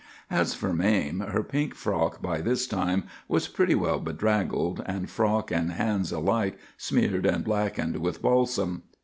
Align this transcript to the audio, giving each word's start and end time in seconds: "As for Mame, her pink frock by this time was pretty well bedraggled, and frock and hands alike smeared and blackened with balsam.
"As 0.31 0.55
for 0.55 0.73
Mame, 0.73 1.19
her 1.19 1.43
pink 1.43 1.75
frock 1.75 2.23
by 2.23 2.41
this 2.41 2.65
time 2.65 3.03
was 3.27 3.47
pretty 3.47 3.75
well 3.75 3.99
bedraggled, 3.99 4.81
and 4.87 5.07
frock 5.07 5.51
and 5.51 5.73
hands 5.73 6.11
alike 6.11 6.57
smeared 6.75 7.27
and 7.27 7.43
blackened 7.45 7.97
with 7.97 8.19
balsam. 8.19 8.81